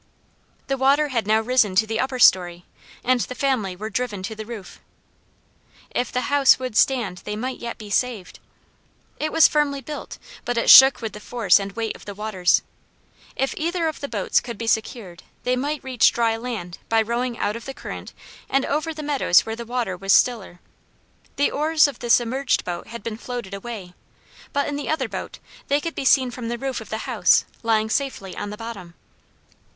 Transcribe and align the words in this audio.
The 0.65 0.77
water 0.79 1.09
had 1.09 1.27
now 1.27 1.41
risen 1.41 1.75
to 1.75 1.85
the 1.85 1.99
upper 1.99 2.17
story, 2.17 2.65
and 3.03 3.19
the 3.21 3.35
family 3.35 3.75
were 3.75 3.91
driven 3.91 4.23
to 4.23 4.33
the 4.35 4.47
roof. 4.47 4.79
If 5.91 6.11
the 6.11 6.21
house 6.21 6.57
would 6.57 6.75
stand 6.75 7.19
they 7.19 7.35
might 7.35 7.59
yet 7.59 7.77
be 7.77 7.91
saved. 7.91 8.39
It 9.19 9.31
was 9.31 9.47
firmly 9.47 9.79
built 9.79 10.17
but 10.43 10.57
it 10.57 10.71
shook 10.71 11.03
with 11.03 11.13
the 11.13 11.19
force 11.19 11.59
and 11.59 11.73
weight 11.73 11.95
of 11.95 12.05
the 12.05 12.15
waters. 12.15 12.63
If 13.35 13.53
either 13.55 13.87
of 13.87 13.99
the 13.99 14.07
boats 14.07 14.39
could 14.39 14.57
be 14.57 14.65
secured 14.65 15.21
they 15.43 15.55
might 15.55 15.83
reach 15.83 16.11
dry 16.13 16.35
land 16.35 16.79
by 16.89 17.03
rowing 17.03 17.37
out 17.37 17.55
of 17.55 17.65
the 17.65 17.73
current 17.75 18.11
and 18.49 18.65
over 18.65 18.95
the 18.95 19.03
meadows 19.03 19.45
where 19.45 19.55
the 19.55 19.67
water 19.67 19.95
was 19.95 20.13
stiller. 20.13 20.61
The 21.35 21.51
oars 21.51 21.87
of 21.87 21.99
the 21.99 22.09
submerged 22.09 22.65
boat 22.65 22.87
had 22.87 23.03
been 23.03 23.17
floated 23.17 23.53
away, 23.53 23.93
but 24.51 24.67
in 24.67 24.77
the 24.77 24.89
other 24.89 25.07
boat 25.07 25.37
they 25.67 25.79
could 25.79 25.93
be 25.93 26.05
seen 26.05 26.31
from 26.31 26.47
the 26.47 26.57
roof 26.57 26.81
of 26.81 26.89
the 26.89 27.05
house 27.05 27.45
lying 27.61 27.91
safely 27.91 28.35
on 28.35 28.49
the 28.49 28.57
bottom. 28.57 28.95